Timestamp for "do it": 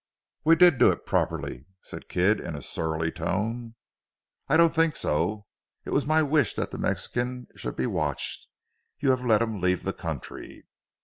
0.79-1.05